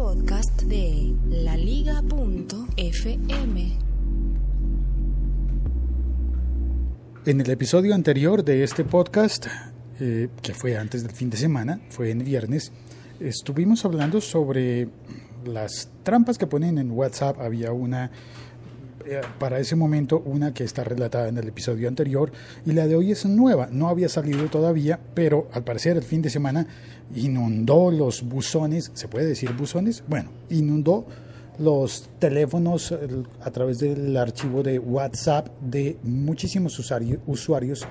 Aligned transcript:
podcast 0.00 0.62
de 0.62 1.14
laliga.fm. 1.28 2.08
En 7.26 7.40
el 7.42 7.50
episodio 7.50 7.94
anterior 7.94 8.42
de 8.42 8.64
este 8.64 8.82
podcast, 8.84 9.46
eh, 10.00 10.30
que 10.40 10.54
fue 10.54 10.78
antes 10.78 11.02
del 11.02 11.12
fin 11.12 11.28
de 11.28 11.36
semana, 11.36 11.82
fue 11.90 12.12
en 12.12 12.24
viernes, 12.24 12.72
estuvimos 13.20 13.84
hablando 13.84 14.22
sobre 14.22 14.88
las 15.44 15.90
trampas 16.02 16.38
que 16.38 16.46
ponen 16.46 16.78
en 16.78 16.92
WhatsApp. 16.92 17.38
Había 17.38 17.72
una 17.72 18.10
eh, 19.06 19.20
para 19.38 19.58
ese 19.58 19.76
momento 19.76 20.22
una 20.24 20.52
que 20.52 20.64
está 20.64 20.84
relatada 20.84 21.28
en 21.28 21.38
el 21.38 21.48
episodio 21.48 21.88
anterior 21.88 22.32
y 22.66 22.72
la 22.72 22.86
de 22.86 22.96
hoy 22.96 23.12
es 23.12 23.24
nueva, 23.26 23.68
no 23.70 23.88
había 23.88 24.08
salido 24.08 24.46
todavía, 24.48 25.00
pero 25.14 25.48
al 25.52 25.64
parecer 25.64 25.96
el 25.96 26.02
fin 26.02 26.22
de 26.22 26.30
semana 26.30 26.66
inundó 27.14 27.90
los 27.90 28.22
buzones, 28.22 28.90
¿se 28.94 29.08
puede 29.08 29.26
decir 29.26 29.52
buzones? 29.52 30.04
Bueno, 30.06 30.30
inundó 30.48 31.06
los 31.58 32.08
teléfonos 32.18 32.94
a 33.42 33.50
través 33.50 33.78
del 33.78 34.16
archivo 34.16 34.62
de 34.62 34.78
WhatsApp 34.78 35.48
de 35.60 35.98
muchísimos 36.02 36.78
usuarios 37.26 37.86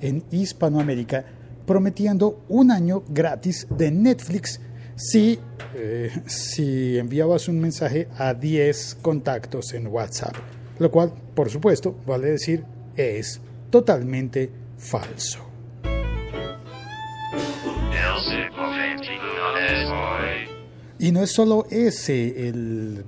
en 0.00 0.24
Hispanoamérica 0.30 1.24
prometiendo 1.66 2.44
un 2.48 2.70
año 2.70 3.02
gratis 3.08 3.66
de 3.70 3.90
Netflix 3.90 4.60
si, 4.96 5.38
eh, 5.74 6.10
si 6.26 6.98
enviabas 6.98 7.48
un 7.48 7.60
mensaje 7.60 8.08
a 8.16 8.34
10 8.34 8.98
contactos 9.02 9.72
en 9.74 9.86
WhatsApp, 9.88 10.34
lo 10.78 10.90
cual, 10.90 11.12
por 11.34 11.50
supuesto, 11.50 11.96
vale 12.06 12.30
decir, 12.30 12.64
es 12.96 13.40
totalmente 13.70 14.50
falso. 14.78 15.40
Y 20.98 21.12
no 21.12 21.22
es 21.22 21.32
solo 21.32 21.66
ese 21.70 22.48
el, 22.48 23.04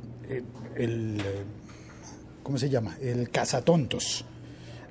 el, 0.77 1.23
¿cómo 2.43 2.59
se 2.59 2.69
llama? 2.69 2.97
El 3.01 3.31
cazatontos. 3.31 4.25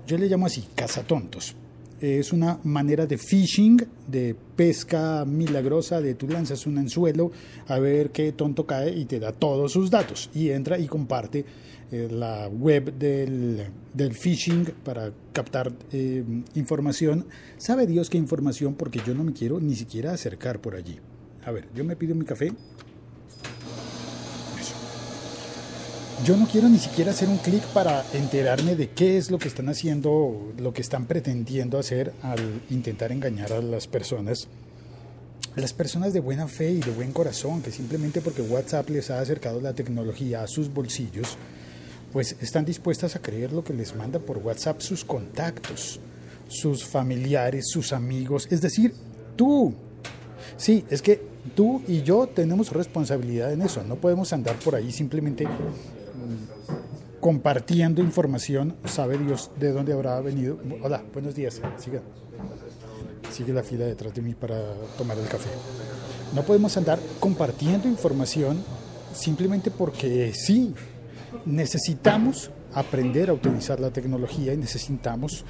Yo 0.07 0.17
le 0.17 0.27
llamo 0.27 0.45
así, 0.45 0.67
cazatontos, 0.75 1.55
es 2.01 2.33
una 2.33 2.59
manera 2.63 3.05
de 3.05 3.17
phishing, 3.17 3.85
de 4.07 4.35
pesca 4.55 5.25
milagrosa, 5.25 6.01
de 6.01 6.15
tú 6.15 6.27
lanzas 6.27 6.65
un 6.65 6.77
anzuelo 6.77 7.31
a 7.67 7.79
ver 7.79 8.11
qué 8.11 8.31
tonto 8.31 8.65
cae 8.65 8.91
y 8.91 9.05
te 9.05 9.19
da 9.19 9.31
todos 9.31 9.71
sus 9.71 9.89
datos 9.89 10.29
y 10.33 10.49
entra 10.49 10.77
y 10.77 10.87
comparte 10.87 11.45
eh, 11.91 12.07
la 12.11 12.47
web 12.47 12.93
del, 12.97 13.67
del, 13.93 14.13
phishing 14.13 14.65
para 14.83 15.11
captar 15.33 15.71
eh, 15.91 16.23
información. 16.55 17.25
Sabe 17.57 17.87
Dios 17.87 18.09
qué 18.09 18.17
información 18.17 18.73
porque 18.73 19.01
yo 19.05 19.13
no 19.13 19.23
me 19.23 19.33
quiero 19.33 19.59
ni 19.59 19.75
siquiera 19.75 20.11
acercar 20.11 20.59
por 20.59 20.75
allí. 20.75 20.99
A 21.45 21.51
ver, 21.51 21.67
yo 21.75 21.83
me 21.83 21.95
pido 21.95 22.15
mi 22.15 22.25
café 22.25 22.51
yo 26.23 26.37
no 26.37 26.47
quiero 26.47 26.69
ni 26.69 26.79
siquiera 26.79 27.11
hacer 27.11 27.27
un 27.27 27.37
clic 27.37 27.61
para 27.65 28.05
enterarme 28.13 28.75
de 28.75 28.89
qué 28.89 29.17
es 29.17 29.29
lo 29.29 29.37
que 29.37 29.47
están 29.47 29.67
haciendo, 29.69 30.53
lo 30.57 30.73
que 30.73 30.81
están 30.81 31.05
pretendiendo 31.05 31.77
hacer 31.77 32.13
al 32.21 32.61
intentar 32.69 33.11
engañar 33.11 33.51
a 33.51 33.61
las 33.61 33.87
personas. 33.87 34.47
Las 35.55 35.73
personas 35.73 36.13
de 36.13 36.21
buena 36.21 36.47
fe 36.47 36.71
y 36.71 36.79
de 36.79 36.91
buen 36.91 37.11
corazón, 37.11 37.61
que 37.61 37.71
simplemente 37.71 38.21
porque 38.21 38.41
WhatsApp 38.41 38.89
les 38.89 39.11
ha 39.11 39.19
acercado 39.19 39.61
la 39.61 39.73
tecnología 39.73 40.43
a 40.43 40.47
sus 40.47 40.73
bolsillos, 40.73 41.37
pues 42.11 42.35
están 42.41 42.65
dispuestas 42.65 43.15
a 43.15 43.21
creer 43.21 43.51
lo 43.51 43.63
que 43.63 43.73
les 43.73 43.95
manda 43.95 44.19
por 44.19 44.37
WhatsApp 44.37 44.81
sus 44.81 45.03
contactos, 45.03 45.99
sus 46.47 46.85
familiares, 46.85 47.65
sus 47.69 47.93
amigos, 47.93 48.47
es 48.49 48.61
decir, 48.61 48.93
tú. 49.35 49.73
Sí, 50.57 50.85
es 50.89 51.01
que 51.01 51.21
tú 51.55 51.81
y 51.87 52.03
yo 52.03 52.27
tenemos 52.27 52.71
responsabilidad 52.71 53.51
en 53.51 53.61
eso, 53.61 53.83
no 53.83 53.95
podemos 53.95 54.31
andar 54.31 54.55
por 54.59 54.75
ahí 54.75 54.91
simplemente 54.91 55.45
compartiendo 57.19 58.01
información, 58.01 58.75
sabe 58.85 59.17
Dios 59.17 59.51
de 59.59 59.71
dónde 59.71 59.93
habrá 59.93 60.19
venido. 60.21 60.57
Hola, 60.81 61.03
buenos 61.13 61.35
días, 61.35 61.61
siga. 61.77 62.01
Sigue 63.31 63.53
la 63.53 63.63
fila 63.63 63.85
detrás 63.85 64.13
de 64.13 64.21
mí 64.21 64.33
para 64.33 64.73
tomar 64.97 65.17
el 65.17 65.27
café. 65.27 65.49
No 66.33 66.43
podemos 66.43 66.75
andar 66.77 66.99
compartiendo 67.19 67.87
información 67.87 68.63
simplemente 69.13 69.71
porque 69.71 70.33
sí, 70.33 70.73
necesitamos 71.45 72.51
aprender 72.73 73.29
a 73.29 73.33
utilizar 73.33 73.79
la 73.79 73.91
tecnología 73.91 74.53
y 74.53 74.57
necesitamos 74.57 75.43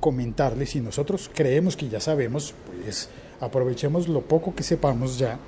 comentarle. 0.00 0.66
Si 0.66 0.80
nosotros 0.80 1.30
creemos 1.32 1.76
que 1.76 1.88
ya 1.88 2.00
sabemos, 2.00 2.54
pues 2.66 3.08
aprovechemos 3.40 4.08
lo 4.08 4.22
poco 4.22 4.54
que 4.54 4.62
sepamos 4.62 5.18
ya 5.18 5.38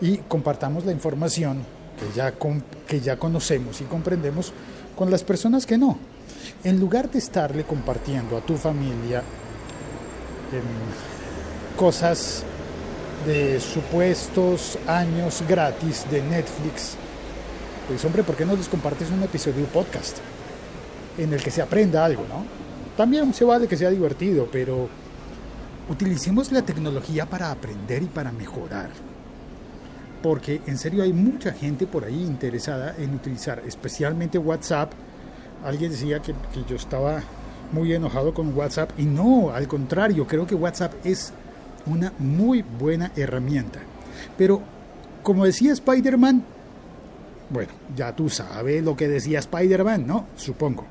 y 0.00 0.18
compartamos 0.18 0.84
la 0.84 0.92
información 0.92 1.62
que 1.98 2.16
ya, 2.16 2.34
que 2.86 3.00
ya 3.00 3.18
conocemos 3.18 3.80
y 3.80 3.84
comprendemos 3.84 4.52
con 4.98 5.12
las 5.12 5.22
personas 5.22 5.64
que 5.64 5.78
no. 5.78 5.96
En 6.64 6.80
lugar 6.80 7.08
de 7.08 7.20
estarle 7.20 7.62
compartiendo 7.62 8.36
a 8.36 8.40
tu 8.40 8.56
familia 8.56 9.20
em, 10.52 11.76
cosas 11.78 12.42
de 13.24 13.60
supuestos 13.60 14.76
años 14.88 15.44
gratis 15.48 16.04
de 16.10 16.20
Netflix, 16.20 16.96
pues 17.86 18.04
hombre, 18.04 18.24
¿por 18.24 18.34
qué 18.34 18.44
no 18.44 18.56
les 18.56 18.68
compartes 18.68 19.08
un 19.10 19.22
episodio 19.22 19.66
podcast 19.66 20.18
en 21.16 21.32
el 21.32 21.40
que 21.44 21.52
se 21.52 21.62
aprenda 21.62 22.04
algo, 22.04 22.24
no? 22.28 22.44
También 22.96 23.32
se 23.32 23.44
vale 23.44 23.68
que 23.68 23.76
sea 23.76 23.90
divertido, 23.90 24.48
pero 24.50 24.88
utilicemos 25.88 26.50
la 26.50 26.62
tecnología 26.62 27.24
para 27.24 27.52
aprender 27.52 28.02
y 28.02 28.06
para 28.06 28.32
mejorar 28.32 28.90
porque 30.22 30.60
en 30.66 30.78
serio 30.78 31.02
hay 31.02 31.12
mucha 31.12 31.52
gente 31.52 31.86
por 31.86 32.04
ahí 32.04 32.22
interesada 32.22 32.94
en 32.98 33.14
utilizar 33.14 33.62
especialmente 33.66 34.38
WhatsApp. 34.38 34.92
Alguien 35.64 35.90
decía 35.90 36.20
que, 36.20 36.34
yo 36.68 36.76
estaba 36.76 37.22
muy 37.72 37.92
enojado 37.92 38.32
con 38.34 38.56
WhatsApp 38.56 38.90
y 38.98 39.04
no, 39.04 39.50
al 39.50 39.68
contrario, 39.68 40.26
creo 40.26 40.46
que 40.46 40.54
WhatsApp 40.54 40.94
es 41.04 41.32
una 41.86 42.12
muy 42.18 42.62
buena 42.62 43.12
herramienta. 43.16 43.80
Pero 44.36 44.62
como 45.22 45.44
decía 45.44 45.72
Spider-Man, 45.72 46.42
bueno, 47.50 47.70
ya 47.96 48.14
tú 48.14 48.28
sabes 48.28 48.82
lo 48.82 48.96
que 48.96 49.08
decía 49.08 49.38
Spider-Man, 49.38 50.06
¿no? 50.06 50.26
Supongo. 50.36 50.86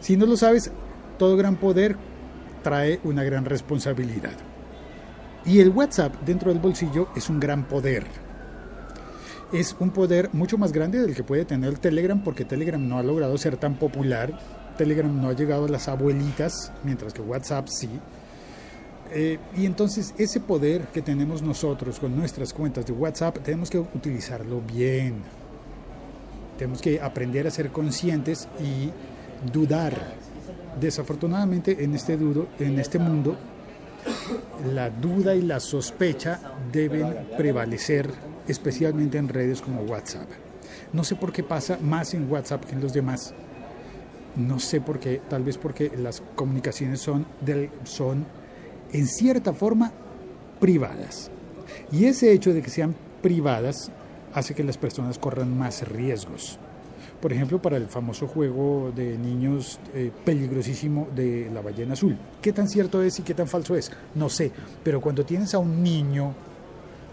Si 0.00 0.16
no 0.16 0.26
lo 0.26 0.36
sabes, 0.36 0.70
todo 1.18 1.36
gran 1.36 1.56
poder 1.56 1.96
trae 2.62 3.00
una 3.04 3.24
gran 3.24 3.44
responsabilidad. 3.44 4.32
Y 5.44 5.60
el 5.60 5.70
WhatsApp 5.70 6.14
dentro 6.24 6.52
del 6.52 6.60
bolsillo 6.60 7.08
es 7.16 7.28
un 7.28 7.40
gran 7.40 7.64
poder 7.64 8.06
es 9.52 9.76
un 9.78 9.90
poder 9.90 10.30
mucho 10.32 10.56
más 10.56 10.72
grande 10.72 11.00
del 11.00 11.14
que 11.14 11.24
puede 11.24 11.44
tener 11.44 11.78
Telegram 11.78 12.22
porque 12.22 12.44
Telegram 12.44 12.86
no 12.86 12.98
ha 12.98 13.02
logrado 13.02 13.36
ser 13.36 13.56
tan 13.56 13.74
popular. 13.74 14.38
Telegram 14.78 15.20
no 15.20 15.28
ha 15.28 15.34
llegado 15.34 15.66
a 15.66 15.68
las 15.68 15.88
abuelitas, 15.88 16.72
mientras 16.82 17.12
que 17.12 17.20
WhatsApp 17.20 17.68
sí. 17.68 17.90
Eh, 19.14 19.38
y 19.56 19.66
entonces 19.66 20.14
ese 20.16 20.40
poder 20.40 20.86
que 20.86 21.02
tenemos 21.02 21.42
nosotros 21.42 22.00
con 22.00 22.16
nuestras 22.16 22.54
cuentas 22.54 22.86
de 22.86 22.94
WhatsApp 22.94 23.38
tenemos 23.42 23.68
que 23.68 23.78
utilizarlo 23.78 24.62
bien. 24.62 25.16
Tenemos 26.56 26.80
que 26.80 26.98
aprender 27.00 27.46
a 27.46 27.50
ser 27.50 27.70
conscientes 27.70 28.48
y 28.58 28.90
dudar. 29.52 30.14
Desafortunadamente 30.80 31.84
en 31.84 31.94
este, 31.94 32.16
dudo, 32.16 32.46
en 32.58 32.78
este 32.78 32.98
mundo 32.98 33.36
la 34.72 34.90
duda 34.90 35.34
y 35.34 35.42
la 35.42 35.60
sospecha 35.60 36.40
deben 36.72 37.28
prevalecer 37.36 38.10
especialmente 38.46 39.18
en 39.18 39.28
redes 39.28 39.60
como 39.60 39.82
WhatsApp. 39.82 40.28
No 40.92 41.04
sé 41.04 41.16
por 41.16 41.32
qué 41.32 41.42
pasa 41.42 41.78
más 41.80 42.14
en 42.14 42.30
WhatsApp 42.30 42.64
que 42.64 42.74
en 42.74 42.80
los 42.80 42.92
demás. 42.92 43.34
No 44.36 44.58
sé 44.58 44.80
por 44.80 44.98
qué, 44.98 45.20
tal 45.28 45.42
vez 45.42 45.58
porque 45.58 45.92
las 45.96 46.22
comunicaciones 46.34 47.00
son, 47.00 47.26
del, 47.40 47.70
son 47.84 48.24
en 48.92 49.06
cierta 49.06 49.52
forma 49.52 49.92
privadas. 50.60 51.30
Y 51.90 52.06
ese 52.06 52.32
hecho 52.32 52.52
de 52.52 52.62
que 52.62 52.70
sean 52.70 52.94
privadas 53.20 53.90
hace 54.34 54.54
que 54.54 54.64
las 54.64 54.78
personas 54.78 55.18
corran 55.18 55.56
más 55.56 55.86
riesgos. 55.86 56.58
Por 57.22 57.32
ejemplo, 57.32 57.62
para 57.62 57.76
el 57.76 57.86
famoso 57.86 58.26
juego 58.26 58.90
de 58.94 59.16
niños 59.16 59.78
eh, 59.94 60.10
peligrosísimo 60.24 61.06
de 61.14 61.48
la 61.54 61.60
ballena 61.60 61.92
azul. 61.92 62.18
¿Qué 62.42 62.52
tan 62.52 62.68
cierto 62.68 63.00
es 63.00 63.20
y 63.20 63.22
qué 63.22 63.32
tan 63.32 63.46
falso 63.46 63.76
es? 63.76 63.92
No 64.16 64.28
sé, 64.28 64.50
pero 64.82 65.00
cuando 65.00 65.24
tienes 65.24 65.54
a 65.54 65.58
un 65.58 65.84
niño 65.84 66.34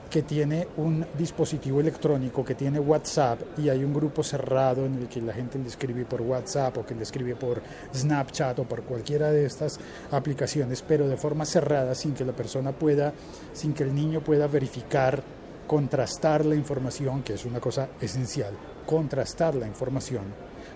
que 0.09 0.23
tiene 0.23 0.67
un 0.77 1.05
dispositivo 1.15 1.79
electrónico, 1.79 2.43
que 2.43 2.55
tiene 2.55 2.79
WhatsApp 2.79 3.39
y 3.59 3.69
hay 3.69 3.83
un 3.83 3.93
grupo 3.93 4.23
cerrado 4.23 4.83
en 4.83 4.95
el 4.95 5.07
que 5.07 5.21
la 5.21 5.31
gente 5.31 5.59
le 5.59 5.67
escribe 5.67 6.05
por 6.05 6.23
WhatsApp 6.23 6.79
o 6.79 6.85
que 6.87 6.95
le 6.95 7.03
escribe 7.03 7.35
por 7.35 7.61
Snapchat 7.93 8.57
o 8.57 8.63
por 8.63 8.81
cualquiera 8.81 9.31
de 9.31 9.45
estas 9.45 9.79
aplicaciones, 10.09 10.81
pero 10.81 11.07
de 11.07 11.17
forma 11.17 11.45
cerrada, 11.45 11.93
sin 11.93 12.13
que 12.13 12.25
la 12.25 12.33
persona 12.33 12.71
pueda, 12.71 13.13
sin 13.53 13.73
que 13.73 13.83
el 13.83 13.93
niño 13.93 14.21
pueda 14.21 14.47
verificar, 14.47 15.21
contrastar 15.69 16.47
la 16.47 16.55
información, 16.55 17.21
que 17.21 17.35
es 17.35 17.45
una 17.45 17.59
cosa 17.59 17.89
esencial, 18.01 18.55
contrastar 18.87 19.53
la 19.53 19.67
información. 19.67 20.23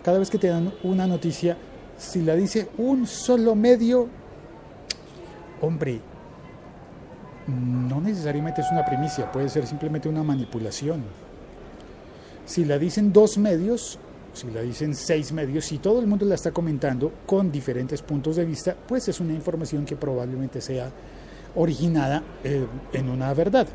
Cada 0.04 0.20
vez 0.20 0.30
que 0.30 0.38
te 0.38 0.50
dan 0.50 0.72
una 0.84 1.08
noticia, 1.08 1.58
si 1.98 2.22
la 2.22 2.36
dice 2.36 2.70
un 2.78 3.08
solo 3.08 3.56
medio, 3.56 4.08
hombre, 5.62 6.00
no 7.48 8.00
necesariamente 8.02 8.62
es 8.62 8.68
una 8.72 8.86
primicia, 8.86 9.32
puede 9.32 9.50
ser 9.50 9.66
simplemente 9.66 10.08
una 10.08 10.22
manipulación. 10.22 11.04
Si 12.46 12.64
la 12.64 12.78
dicen 12.78 13.12
dos 13.12 13.40
medios, 13.40 13.98
si 14.32 14.52
la 14.52 14.62
dicen 14.62 14.94
seis 14.94 15.32
medios, 15.32 15.66
si 15.66 15.80
todo 15.80 16.02
el 16.02 16.06
mundo 16.06 16.24
la 16.24 16.36
está 16.36 16.52
comentando 16.52 17.12
con 17.26 17.52
diferentes 17.52 18.04
puntos 18.04 18.36
de 18.36 18.46
vista, 18.46 18.76
pues 18.88 19.08
es 19.08 19.20
una 19.20 19.34
información 19.34 19.86
que 19.86 19.96
probablemente 19.96 20.62
sea 20.62 20.92
originada 21.56 22.22
eh, 22.44 22.68
en 22.94 23.10
una 23.10 23.34
verdad. 23.34 23.68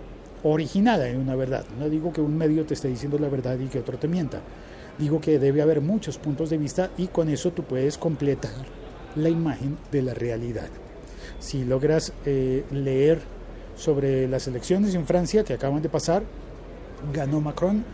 Originada 0.43 1.09
en 1.09 1.19
una 1.19 1.35
verdad. 1.35 1.65
No 1.79 1.89
digo 1.89 2.13
que 2.13 2.21
un 2.21 2.37
medio 2.37 2.65
te 2.65 2.75
esté 2.75 2.89
diciendo 2.89 3.19
la 3.19 3.29
verdad 3.29 3.59
y 3.59 3.67
que 3.67 3.81
otro 3.81 3.99
te 3.99 4.09
mienta. 4.09 4.41
Digo 4.99 5.21
que 5.21 5.39
debe 5.39 5.63
haber 5.63 5.81
muchos 5.81 6.19
puntos 6.19 6.51
de 6.51 6.59
vista 6.59 6.91
y 6.97 7.09
con 7.09 7.29
eso 7.29 7.53
tú 7.53 7.63
puedes 7.63 7.99
completar 7.99 8.53
la 9.17 9.29
imagen 9.29 9.77
de 9.91 10.03
la 10.03 10.15
realidad. 10.15 10.69
Si 11.41 11.65
logras 11.65 12.13
eh, 12.27 12.65
leer 12.71 13.21
sobre 13.77 14.27
las 14.29 14.47
elecciones 14.49 14.95
en 14.95 15.07
Francia 15.07 15.45
que 15.45 15.55
acaban 15.55 15.83
de 15.83 15.89
pasar, 15.89 16.23
ganó 17.13 17.41
Macron 17.41 17.85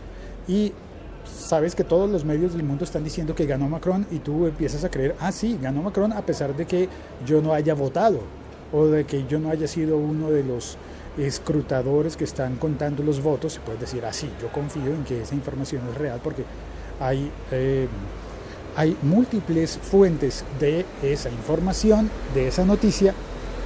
y 0.47 0.73
sabes 1.25 1.75
que 1.75 1.83
todos 1.83 2.09
los 2.09 2.25
medios 2.25 2.53
del 2.53 2.63
mundo 2.63 2.83
están 2.83 3.03
diciendo 3.03 3.35
que 3.35 3.45
ganó 3.45 3.67
Macron 3.69 4.05
y 4.11 4.19
tú 4.19 4.47
empiezas 4.47 4.83
a 4.83 4.89
creer, 4.89 5.15
ah, 5.19 5.31
sí, 5.31 5.59
ganó 5.61 5.81
Macron 5.81 6.13
a 6.13 6.25
pesar 6.25 6.55
de 6.55 6.65
que 6.65 6.89
yo 7.25 7.41
no 7.41 7.53
haya 7.53 7.73
votado 7.73 8.21
o 8.73 8.87
de 8.87 9.05
que 9.05 9.25
yo 9.27 9.39
no 9.39 9.49
haya 9.49 9.67
sido 9.67 9.97
uno 9.97 10.31
de 10.31 10.43
los 10.43 10.77
escrutadores 11.17 12.17
que 12.17 12.23
están 12.23 12.55
contando 12.57 13.03
los 13.03 13.21
votos 13.21 13.55
y 13.55 13.59
puedes 13.59 13.81
decir, 13.81 14.03
ah, 14.05 14.13
sí, 14.13 14.29
yo 14.41 14.51
confío 14.51 14.93
en 14.93 15.03
que 15.03 15.21
esa 15.21 15.35
información 15.35 15.83
es 15.91 15.97
real 15.97 16.19
porque 16.23 16.43
hay, 16.99 17.31
eh, 17.51 17.87
hay 18.75 18.97
múltiples 19.01 19.77
fuentes 19.81 20.43
de 20.59 20.85
esa 21.01 21.29
información, 21.29 22.09
de 22.33 22.47
esa 22.47 22.65
noticia, 22.65 23.13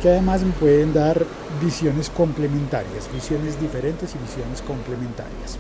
que 0.01 0.09
además 0.09 0.41
pueden 0.59 0.93
dar 0.93 1.25
visiones 1.61 2.09
complementarias, 2.09 3.11
visiones 3.13 3.59
diferentes 3.59 4.15
y 4.15 4.17
visiones 4.19 4.61
complementarias. 4.61 5.57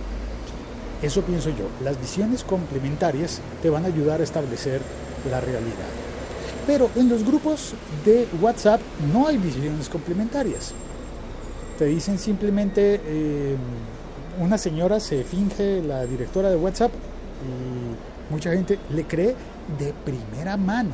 Eso 1.01 1.21
pienso 1.23 1.49
yo, 1.49 1.67
las 1.83 1.99
visiones 1.99 2.43
complementarias 2.43 3.41
te 3.61 3.69
van 3.69 3.85
a 3.85 3.87
ayudar 3.87 4.21
a 4.21 4.23
establecer 4.23 4.81
la 5.29 5.41
realidad. 5.41 5.89
Pero 6.67 6.89
en 6.95 7.09
los 7.09 7.23
grupos 7.23 7.73
de 8.05 8.27
WhatsApp 8.41 8.81
no 9.11 9.27
hay 9.27 9.37
visiones 9.37 9.89
complementarias. 9.89 10.73
Te 11.79 11.85
dicen 11.85 12.19
simplemente, 12.19 12.99
eh, 13.05 13.55
una 14.37 14.57
señora 14.57 14.99
se 14.99 15.23
finge 15.23 15.81
la 15.81 16.05
directora 16.05 16.49
de 16.49 16.57
WhatsApp 16.57 16.91
y 17.41 18.33
mucha 18.33 18.51
gente 18.51 18.77
le 18.93 19.05
cree 19.05 19.33
de 19.77 19.93
primera 20.03 20.57
mano. 20.57 20.91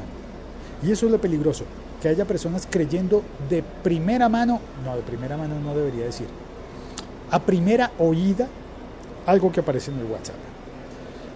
Y 0.83 0.91
eso 0.91 1.07
es 1.07 1.11
lo 1.11 1.19
peligroso, 1.19 1.65
que 2.03 2.09
haya 2.09 2.25
personas 2.25 2.67
creyendo 2.69 3.23
de 3.49 3.63
primera 3.81 4.29
mano, 4.29 4.59
no, 4.85 4.95
de 4.95 5.01
primera 5.01 5.35
mano 5.37 5.59
no 5.59 5.73
debería 5.73 6.05
decir, 6.05 6.27
a 7.31 7.39
primera 7.39 7.91
oída 7.97 8.47
algo 9.25 9.51
que 9.51 9.61
aparece 9.61 9.89
en 9.89 9.97
el 9.97 10.05
WhatsApp. 10.05 10.35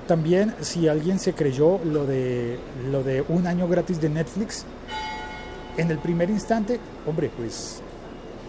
También 0.07 0.53
si 0.61 0.87
alguien 0.87 1.17
se 1.17 1.33
creyó 1.33 1.79
lo 1.83 2.05
de, 2.05 2.59
lo 2.91 3.01
de 3.01 3.23
un 3.27 3.47
año 3.47 3.67
gratis 3.67 3.99
de 3.99 4.09
Netflix, 4.09 4.63
en 5.75 5.89
el 5.89 5.97
primer 5.97 6.29
instante, 6.29 6.79
hombre, 7.07 7.31
pues, 7.35 7.81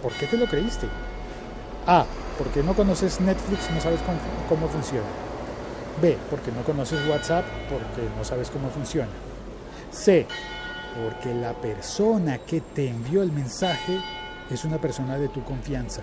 ¿por 0.03 0.13
qué 0.13 0.27
te 0.27 0.37
lo 0.37 0.47
creíste? 0.47 0.87
A, 1.87 2.05
porque 2.39 2.63
no 2.63 2.75
conoces 2.75 3.21
Netflix, 3.21 3.71
no 3.71 3.81
sabes 3.81 4.01
cómo 4.49 4.69
funciona. 4.69 5.07
B, 6.01 6.17
porque 6.31 6.51
no 6.53 6.63
conoces 6.63 7.07
WhatsApp, 7.09 7.45
porque 7.69 8.09
no 8.17 8.25
sabes 8.25 8.51
cómo 8.51 8.71
funciona. 8.71 9.11
C, 9.91 10.27
porque 11.03 11.35
la 11.35 11.53
persona 11.53 12.39
que 12.39 12.61
te 12.61 12.89
envió 12.89 13.23
el 13.23 13.33
mensaje 13.33 13.99
es 14.51 14.65
una 14.65 14.79
persona 14.79 15.19
de 15.19 15.29
tu 15.29 15.43
confianza. 15.45 16.03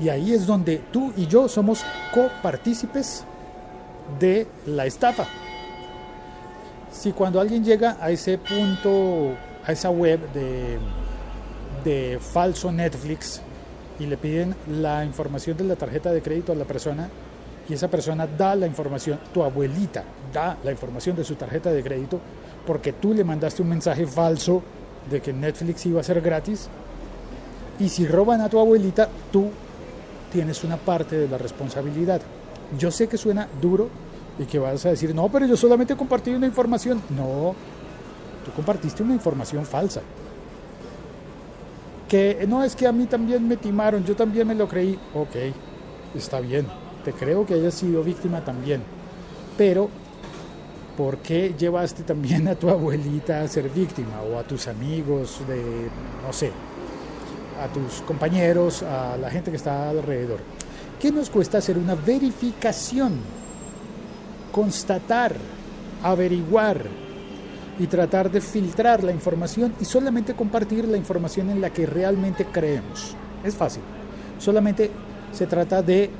Y 0.00 0.08
ahí 0.08 0.34
es 0.34 0.46
donde 0.46 0.78
tú 0.90 1.12
y 1.16 1.26
yo 1.28 1.48
somos 1.48 1.84
copartícipes 2.12 3.24
de 4.18 4.48
la 4.66 4.84
estafa. 4.86 5.26
Si 7.02 7.10
cuando 7.10 7.40
alguien 7.40 7.64
llega 7.64 7.96
a 8.00 8.12
ese 8.12 8.38
punto, 8.38 9.32
a 9.66 9.72
esa 9.72 9.90
web 9.90 10.20
de, 10.32 10.78
de 11.82 12.20
falso 12.20 12.70
Netflix, 12.70 13.42
y 13.98 14.06
le 14.06 14.16
piden 14.16 14.54
la 14.68 15.04
información 15.04 15.56
de 15.56 15.64
la 15.64 15.74
tarjeta 15.74 16.12
de 16.12 16.22
crédito 16.22 16.52
a 16.52 16.54
la 16.54 16.64
persona 16.64 17.08
y 17.68 17.74
esa 17.74 17.88
persona 17.88 18.28
da 18.28 18.54
la 18.54 18.68
información, 18.68 19.18
tu 19.34 19.42
abuelita 19.42 20.04
da 20.32 20.56
la 20.62 20.70
información 20.70 21.16
de 21.16 21.24
su 21.24 21.34
tarjeta 21.34 21.72
de 21.72 21.82
crédito 21.82 22.20
porque 22.64 22.92
tú 22.92 23.12
le 23.12 23.24
mandaste 23.24 23.62
un 23.62 23.70
mensaje 23.70 24.06
falso 24.06 24.62
de 25.10 25.20
que 25.20 25.32
Netflix 25.32 25.84
iba 25.86 26.00
a 26.00 26.04
ser 26.04 26.20
gratis 26.20 26.68
y 27.80 27.88
si 27.88 28.06
roban 28.06 28.42
a 28.42 28.48
tu 28.48 28.60
abuelita, 28.60 29.08
tú 29.32 29.50
tienes 30.32 30.62
una 30.62 30.76
parte 30.76 31.16
de 31.16 31.26
la 31.26 31.36
responsabilidad. 31.36 32.20
Yo 32.78 32.92
sé 32.92 33.08
que 33.08 33.18
suena 33.18 33.48
duro 33.60 33.88
y 34.38 34.44
que 34.44 34.58
vas 34.58 34.84
a 34.86 34.90
decir, 34.90 35.14
no, 35.14 35.28
pero 35.28 35.46
yo 35.46 35.56
solamente 35.56 35.96
compartí 35.96 36.30
una 36.30 36.46
información. 36.46 37.00
No, 37.10 37.54
tú 38.44 38.52
compartiste 38.54 39.02
una 39.02 39.14
información 39.14 39.64
falsa 39.64 40.02
que 42.12 42.44
no 42.46 42.62
es 42.62 42.76
que 42.76 42.86
a 42.86 42.92
mí 42.92 43.06
también 43.06 43.48
me 43.48 43.56
timaron, 43.56 44.04
yo 44.04 44.14
también 44.14 44.46
me 44.46 44.54
lo 44.54 44.68
creí, 44.68 44.98
ok, 45.14 45.34
está 46.14 46.40
bien, 46.40 46.66
te 47.06 47.14
creo 47.14 47.46
que 47.46 47.54
hayas 47.54 47.72
sido 47.72 48.04
víctima 48.04 48.44
también, 48.44 48.82
pero 49.56 49.88
¿por 50.94 51.16
qué 51.16 51.54
llevaste 51.58 52.02
también 52.02 52.48
a 52.48 52.54
tu 52.54 52.68
abuelita 52.68 53.40
a 53.40 53.48
ser 53.48 53.70
víctima 53.70 54.20
o 54.30 54.38
a 54.38 54.42
tus 54.42 54.68
amigos 54.68 55.40
de, 55.48 55.88
no 56.22 56.34
sé, 56.34 56.52
a 57.58 57.72
tus 57.72 58.02
compañeros, 58.02 58.82
a 58.82 59.16
la 59.16 59.30
gente 59.30 59.50
que 59.50 59.56
está 59.56 59.88
alrededor? 59.88 60.40
¿Qué 61.00 61.10
nos 61.10 61.30
cuesta 61.30 61.56
hacer 61.56 61.78
una 61.78 61.94
verificación? 61.94 63.14
Constatar, 64.52 65.34
averiguar, 66.02 66.82
y 67.78 67.86
tratar 67.86 68.30
de 68.30 68.40
filtrar 68.40 69.02
la 69.02 69.12
información 69.12 69.74
y 69.80 69.84
solamente 69.84 70.34
compartir 70.34 70.86
la 70.86 70.96
información 70.96 71.50
en 71.50 71.60
la 71.60 71.70
que 71.70 71.86
realmente 71.86 72.46
creemos. 72.46 73.16
Es 73.42 73.54
fácil. 73.54 73.82
Solamente 74.38 74.90
se 75.32 75.46
trata 75.46 75.82
de 75.82 76.10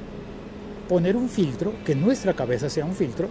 poner 0.89 1.17
un 1.17 1.29
filtro, 1.29 1.73
que 1.85 1.95
nuestra 1.95 2.35
cabeza 2.35 2.69
sea 2.69 2.85
un 2.85 2.95
filtro 2.95 3.29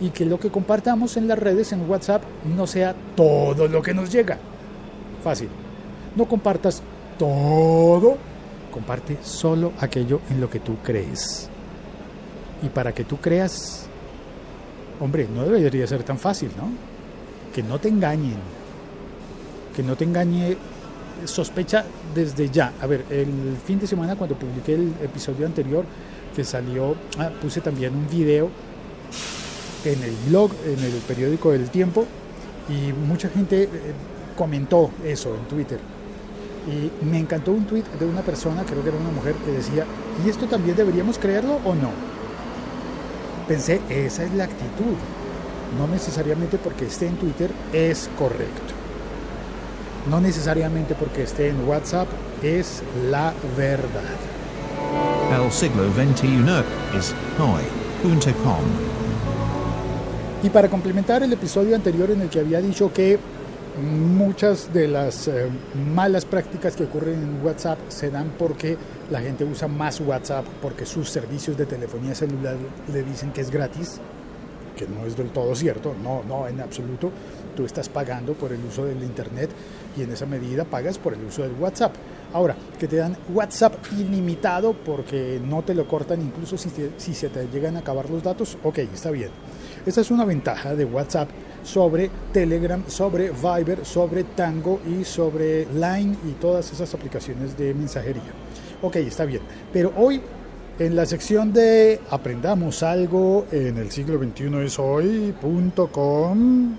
y 0.00 0.10
que 0.10 0.26
lo 0.26 0.38
que 0.38 0.50
compartamos 0.50 1.16
en 1.16 1.26
las 1.26 1.38
redes, 1.38 1.72
en 1.72 1.88
WhatsApp, 1.88 2.22
no 2.44 2.66
sea 2.66 2.94
todo 3.14 3.66
lo 3.66 3.82
que 3.82 3.94
nos 3.94 4.12
llega. 4.12 4.38
Fácil. 5.24 5.48
No 6.14 6.26
compartas 6.26 6.82
todo, 7.18 8.16
comparte 8.70 9.18
solo 9.22 9.72
aquello 9.80 10.20
en 10.30 10.40
lo 10.40 10.50
que 10.50 10.60
tú 10.60 10.76
crees. 10.82 11.48
Y 12.62 12.68
para 12.68 12.92
que 12.92 13.04
tú 13.04 13.16
creas, 13.16 13.85
hombre, 15.00 15.28
no 15.32 15.44
debería 15.44 15.86
ser 15.86 16.02
tan 16.02 16.18
fácil, 16.18 16.50
¿no? 16.56 16.96
que 17.56 17.62
no 17.62 17.78
te 17.78 17.88
engañen, 17.88 18.36
que 19.74 19.82
no 19.82 19.96
te 19.96 20.04
engañe, 20.04 20.58
sospecha 21.24 21.86
desde 22.14 22.50
ya. 22.50 22.74
A 22.82 22.86
ver, 22.86 23.06
el 23.08 23.56
fin 23.64 23.80
de 23.80 23.86
semana 23.86 24.14
cuando 24.14 24.36
publiqué 24.36 24.74
el 24.74 24.92
episodio 25.02 25.46
anterior 25.46 25.86
que 26.34 26.44
salió, 26.44 26.94
ah, 27.16 27.30
puse 27.40 27.62
también 27.62 27.94
un 27.94 28.06
video 28.10 28.50
en 29.86 30.02
el 30.02 30.14
blog, 30.28 30.50
en 30.66 30.84
el 30.84 30.92
periódico 31.08 31.50
del 31.50 31.70
Tiempo, 31.70 32.04
y 32.68 32.92
mucha 32.92 33.30
gente 33.30 33.62
eh, 33.62 33.68
comentó 34.36 34.90
eso 35.02 35.34
en 35.34 35.44
Twitter. 35.48 35.78
Y 36.66 37.06
me 37.06 37.18
encantó 37.18 37.52
un 37.52 37.64
tweet 37.64 37.84
de 37.98 38.04
una 38.04 38.20
persona, 38.20 38.64
creo 38.64 38.82
que 38.82 38.90
era 38.90 38.98
una 38.98 39.12
mujer, 39.12 39.34
que 39.46 39.52
decía, 39.52 39.86
¿y 40.22 40.28
esto 40.28 40.44
también 40.44 40.76
deberíamos 40.76 41.18
creerlo 41.18 41.58
o 41.64 41.74
no? 41.74 42.15
Pensé, 43.46 43.80
esa 43.88 44.24
es 44.24 44.32
la 44.34 44.44
actitud 44.44 44.96
no 45.78 45.86
necesariamente 45.86 46.58
porque 46.58 46.86
esté 46.86 47.06
en 47.06 47.16
Twitter 47.16 47.50
es 47.72 48.08
correcto. 48.18 48.74
No 50.08 50.20
necesariamente 50.20 50.94
porque 50.94 51.24
esté 51.24 51.48
en 51.48 51.68
WhatsApp 51.68 52.06
es 52.42 52.82
la 53.10 53.34
verdad. 53.56 54.02
El 55.36 55.50
siglo 55.50 55.84
XXI 55.92 56.96
es 56.96 57.14
hoy.com. 57.38 58.64
Y 60.42 60.50
para 60.50 60.68
complementar 60.68 61.22
el 61.22 61.32
episodio 61.32 61.74
anterior 61.74 62.10
en 62.10 62.22
el 62.22 62.28
que 62.28 62.40
había 62.40 62.60
dicho 62.60 62.92
que 62.92 63.18
muchas 63.82 64.72
de 64.72 64.88
las 64.88 65.28
eh, 65.28 65.48
malas 65.94 66.24
prácticas 66.24 66.76
que 66.76 66.84
ocurren 66.84 67.14
en 67.14 67.44
WhatsApp 67.44 67.78
se 67.88 68.10
dan 68.10 68.32
porque 68.38 68.76
la 69.10 69.20
gente 69.20 69.44
usa 69.44 69.68
más 69.68 70.00
WhatsApp 70.00 70.44
porque 70.62 70.86
sus 70.86 71.10
servicios 71.10 71.56
de 71.56 71.66
telefonía 71.66 72.14
celular 72.14 72.56
le 72.92 73.02
dicen 73.02 73.32
que 73.32 73.40
es 73.40 73.50
gratis 73.50 74.00
que 74.76 74.86
no 74.86 75.06
es 75.06 75.16
del 75.16 75.30
todo 75.30 75.54
cierto, 75.54 75.94
no, 76.02 76.22
no, 76.22 76.46
en 76.46 76.60
absoluto. 76.60 77.10
Tú 77.56 77.64
estás 77.64 77.88
pagando 77.88 78.34
por 78.34 78.52
el 78.52 78.62
uso 78.62 78.84
del 78.84 79.02
Internet 79.02 79.50
y 79.96 80.02
en 80.02 80.12
esa 80.12 80.26
medida 80.26 80.64
pagas 80.64 80.98
por 80.98 81.14
el 81.14 81.24
uso 81.24 81.42
del 81.42 81.52
WhatsApp. 81.52 81.94
Ahora, 82.32 82.54
que 82.78 82.86
te 82.86 82.96
dan 82.96 83.16
WhatsApp 83.32 83.74
ilimitado 83.98 84.74
porque 84.74 85.40
no 85.42 85.62
te 85.62 85.74
lo 85.74 85.88
cortan 85.88 86.20
incluso 86.20 86.58
si, 86.58 86.70
si 86.98 87.14
se 87.14 87.30
te 87.30 87.48
llegan 87.48 87.76
a 87.76 87.78
acabar 87.80 88.10
los 88.10 88.22
datos, 88.22 88.58
ok, 88.62 88.78
está 88.78 89.10
bien. 89.10 89.30
Esa 89.86 90.02
es 90.02 90.10
una 90.10 90.24
ventaja 90.24 90.74
de 90.74 90.84
WhatsApp 90.84 91.30
sobre 91.66 92.10
Telegram, 92.32 92.82
sobre 92.86 93.30
Viber, 93.30 93.84
sobre 93.84 94.24
Tango 94.24 94.80
y 94.86 95.04
sobre 95.04 95.66
Line 95.66 96.16
y 96.26 96.32
todas 96.40 96.72
esas 96.72 96.94
aplicaciones 96.94 97.58
de 97.58 97.74
mensajería. 97.74 98.22
Ok, 98.82 98.96
está 98.96 99.24
bien. 99.24 99.42
Pero 99.72 99.92
hoy 99.96 100.22
en 100.78 100.94
la 100.94 101.06
sección 101.06 101.52
de 101.52 102.00
Aprendamos 102.10 102.82
algo 102.82 103.46
en 103.50 103.78
el 103.78 103.90
siglo 103.90 104.18
XXI 104.18 104.64
es 104.64 104.78
hoy.com. 104.78 106.76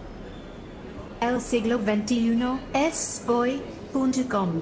El 1.20 1.42
siglo 1.42 1.80
XXI 1.80 2.60
es 2.74 3.24
hoy.com. 3.28 4.62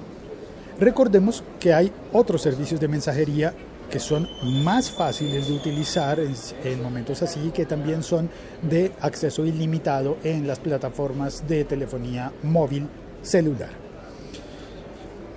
Recordemos 0.80 1.44
que 1.60 1.72
hay 1.72 1.92
otros 2.12 2.42
servicios 2.42 2.80
de 2.80 2.88
mensajería 2.88 3.54
que 3.90 4.00
son 4.00 4.28
más 4.42 4.90
fáciles 4.90 5.48
de 5.48 5.54
utilizar 5.54 6.18
en 6.20 6.82
momentos 6.82 7.22
así, 7.22 7.50
que 7.54 7.66
también 7.66 8.02
son 8.02 8.28
de 8.62 8.92
acceso 9.00 9.44
ilimitado 9.44 10.18
en 10.24 10.46
las 10.46 10.58
plataformas 10.58 11.46
de 11.46 11.64
telefonía 11.64 12.32
móvil 12.42 12.88
celular. 13.22 13.70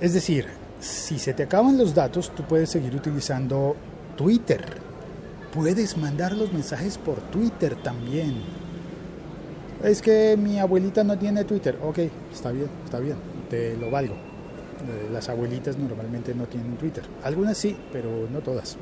Es 0.01 0.13
decir, 0.13 0.47
si 0.79 1.19
se 1.19 1.33
te 1.33 1.43
acaban 1.43 1.77
los 1.77 1.93
datos, 1.93 2.33
tú 2.33 2.43
puedes 2.43 2.69
seguir 2.69 2.95
utilizando 2.95 3.75
Twitter. 4.15 4.63
Puedes 5.53 5.97
mandar 5.97 6.31
los 6.33 6.53
mensajes 6.53 6.97
por 6.97 7.19
Twitter 7.31 7.75
también. 7.75 8.35
Es 9.83 10.01
que 10.01 10.37
mi 10.37 10.59
abuelita 10.59 11.03
no 11.03 11.17
tiene 11.17 11.43
Twitter. 11.43 11.77
Ok, 11.83 11.99
está 12.33 12.51
bien, 12.51 12.69
está 12.85 12.99
bien, 12.99 13.17
te 13.49 13.75
lo 13.77 13.89
valgo. 13.89 14.28
Eh, 14.81 15.09
las 15.11 15.29
abuelitas 15.29 15.77
normalmente 15.77 16.33
no 16.33 16.45
tienen 16.45 16.77
Twitter. 16.77 17.03
Algunas 17.23 17.57
sí, 17.57 17.75
pero 17.91 18.27
no 18.31 18.39
todas. 18.39 18.77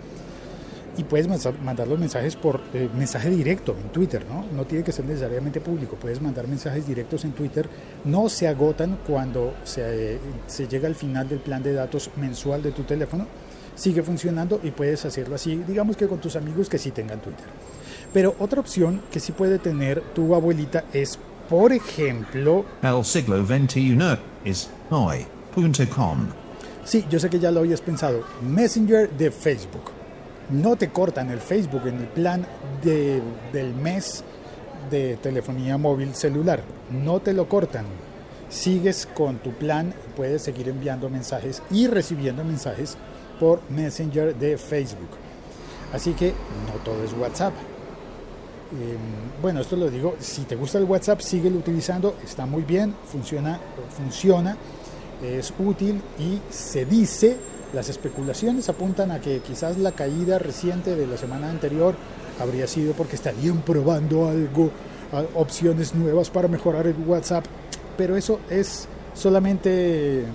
Y 0.97 1.03
puedes 1.03 1.27
mandar 1.27 1.87
los 1.87 1.99
mensajes 1.99 2.35
por 2.35 2.59
eh, 2.73 2.89
mensaje 2.97 3.29
directo 3.29 3.75
en 3.79 3.89
Twitter, 3.89 4.25
¿no? 4.27 4.45
No 4.55 4.65
tiene 4.65 4.83
que 4.83 4.91
ser 4.91 5.05
necesariamente 5.05 5.61
público. 5.61 5.95
Puedes 5.95 6.19
mandar 6.21 6.47
mensajes 6.47 6.87
directos 6.87 7.23
en 7.23 7.33
Twitter. 7.33 7.69
No 8.03 8.29
se 8.29 8.47
agotan 8.47 8.97
cuando 9.05 9.53
se, 9.63 10.17
se 10.47 10.67
llega 10.67 10.87
al 10.87 10.95
final 10.95 11.29
del 11.29 11.39
plan 11.39 11.61
de 11.61 11.73
datos 11.73 12.09
mensual 12.15 12.63
de 12.63 12.71
tu 12.71 12.81
teléfono. 12.83 13.27
Sigue 13.75 14.01
funcionando 14.01 14.59
y 14.63 14.71
puedes 14.71 15.05
hacerlo 15.05 15.35
así, 15.35 15.57
digamos 15.67 15.95
que 15.95 16.07
con 16.07 16.17
tus 16.17 16.35
amigos 16.35 16.67
que 16.67 16.79
sí 16.79 16.89
tengan 16.89 17.21
Twitter. 17.21 17.45
Pero 18.11 18.35
otra 18.39 18.59
opción 18.59 19.01
que 19.11 19.19
sí 19.19 19.33
puede 19.33 19.59
tener 19.59 20.01
tu 20.15 20.33
abuelita 20.33 20.85
es, 20.93 21.19
por 21.47 21.71
ejemplo... 21.71 22.65
El 22.81 23.05
siglo 23.05 23.45
XXI 23.45 24.17
es 24.43 24.71
hoy. 24.89 25.36
Sí, 26.85 27.03
yo 27.09 27.19
sé 27.19 27.29
que 27.29 27.39
ya 27.39 27.51
lo 27.51 27.61
habías 27.61 27.81
pensado. 27.81 28.23
Messenger 28.41 29.09
de 29.09 29.31
Facebook. 29.31 29.91
No 30.51 30.75
te 30.75 30.89
cortan 30.89 31.31
el 31.31 31.39
Facebook 31.39 31.87
en 31.87 31.97
el 31.97 32.07
plan 32.07 32.45
de, 32.83 33.21
del 33.51 33.73
mes 33.73 34.23
de 34.89 35.17
telefonía 35.17 35.77
móvil 35.77 36.13
celular. 36.13 36.61
No 36.91 37.19
te 37.19 37.33
lo 37.33 37.49
cortan. 37.49 37.85
Sigues 38.49 39.07
con 39.07 39.39
tu 39.39 39.51
plan, 39.51 39.93
puedes 40.15 40.43
seguir 40.43 40.69
enviando 40.69 41.09
mensajes 41.09 41.61
y 41.71 41.87
recibiendo 41.87 42.43
mensajes 42.43 42.95
por 43.39 43.61
Messenger 43.69 44.35
de 44.35 44.57
Facebook. 44.57 45.09
Así 45.91 46.13
que 46.13 46.29
no 46.67 46.73
todo 46.85 47.03
es 47.03 47.13
WhatsApp. 47.13 47.53
Em, 48.71 49.41
bueno, 49.41 49.61
esto 49.61 49.75
lo 49.75 49.89
digo, 49.89 50.15
si 50.19 50.43
te 50.43 50.55
gusta 50.55 50.77
el 50.77 50.83
WhatsApp, 50.83 51.19
síguelo 51.19 51.57
utilizando, 51.57 52.15
está 52.23 52.45
muy 52.45 52.63
bien, 52.63 52.93
funciona, 53.11 53.59
funciona 53.97 54.55
es 55.23 55.53
útil 55.57 56.01
y 56.19 56.39
se 56.49 56.85
dice, 56.85 57.37
las 57.73 57.89
especulaciones 57.89 58.69
apuntan 58.69 59.11
a 59.11 59.19
que 59.19 59.39
quizás 59.39 59.77
la 59.77 59.91
caída 59.91 60.39
reciente 60.39 60.95
de 60.95 61.07
la 61.07 61.17
semana 61.17 61.49
anterior 61.49 61.95
habría 62.39 62.67
sido 62.67 62.93
porque 62.93 63.15
estarían 63.15 63.61
probando 63.61 64.27
algo, 64.27 64.71
opciones 65.35 65.95
nuevas 65.95 66.29
para 66.29 66.47
mejorar 66.47 66.87
el 66.87 66.95
WhatsApp, 67.05 67.45
pero 67.97 68.15
eso 68.15 68.39
es 68.49 68.87
solamente 69.13 70.25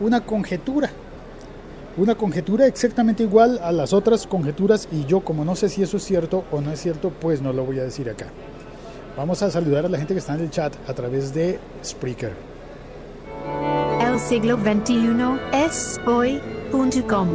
una 0.00 0.24
conjetura, 0.24 0.90
una 1.96 2.14
conjetura 2.14 2.66
exactamente 2.66 3.22
igual 3.22 3.58
a 3.62 3.72
las 3.72 3.92
otras 3.92 4.26
conjeturas 4.26 4.88
y 4.92 5.04
yo 5.06 5.20
como 5.20 5.44
no 5.44 5.56
sé 5.56 5.68
si 5.68 5.82
eso 5.82 5.96
es 5.96 6.04
cierto 6.04 6.44
o 6.52 6.60
no 6.60 6.72
es 6.72 6.80
cierto, 6.80 7.10
pues 7.10 7.40
no 7.40 7.52
lo 7.52 7.64
voy 7.64 7.78
a 7.78 7.84
decir 7.84 8.10
acá. 8.10 8.26
Vamos 9.16 9.42
a 9.42 9.50
saludar 9.50 9.86
a 9.86 9.88
la 9.88 9.98
gente 9.98 10.14
que 10.14 10.20
está 10.20 10.34
en 10.34 10.40
el 10.42 10.50
chat 10.50 10.72
a 10.88 10.94
través 10.94 11.34
de 11.34 11.58
Spreaker 11.84 12.57
siglo 14.18 14.56
XXI 14.56 15.38
es 15.52 16.00
hoy.com. 16.06 17.28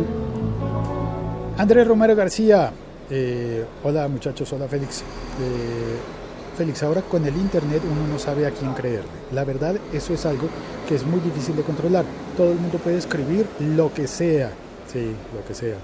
Andrés 1.58 1.88
Romero 1.88 2.16
García, 2.16 2.72
eh, 3.10 3.63
hola 3.84 4.08
muchachos, 4.08 4.52
hola 4.54 4.68
Félix. 4.68 5.02
Eh, 5.02 6.56
Félix, 6.58 6.84
ahora 6.84 7.02
con 7.02 7.25
el 7.25 7.36
Internet 7.36 7.82
uno 7.90 8.08
no 8.08 8.20
sabe 8.20 8.46
a 8.46 8.52
quién 8.52 8.74
creerle. 8.74 9.10
La 9.32 9.44
verdad, 9.44 9.75
eso 9.94 10.13
es 10.13 10.25
algo 10.25 10.48
que 10.88 10.96
es 10.96 11.06
muy 11.06 11.20
difícil 11.22 11.56
de 11.56 11.63
controlar. 11.63 12.06
Todo 12.36 12.52
el 12.52 12.60
mundo 12.60 12.78
puede 12.78 12.98
escribir 12.98 13.46
lo 13.60 13.94
que 13.94 14.08
sea. 14.08 14.52
Sí, 14.92 15.12
lo 15.34 15.46
que 15.48 15.54
sea. 15.54 15.78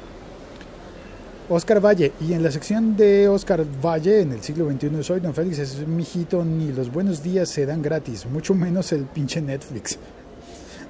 Oscar 1.51 1.83
Valle, 1.83 2.11
y 2.21 2.33
en 2.33 2.43
la 2.43 2.51
sección 2.51 2.95
de 2.95 3.27
Oscar 3.27 3.65
Valle, 3.83 4.21
en 4.21 4.33
el 4.33 4.43
siglo 4.43 4.69
XXI 4.69 5.03
soy, 5.03 5.19
don 5.19 5.33
Félix, 5.33 5.57
es 5.57 5.87
mijito, 5.87 6.45
ni 6.45 6.71
los 6.71 6.91
buenos 6.91 7.23
días 7.23 7.49
se 7.49 7.65
dan 7.65 7.81
gratis, 7.81 8.27
mucho 8.27 8.53
menos 8.53 8.91
el 8.91 9.05
pinche 9.05 9.41
Netflix. 9.41 9.97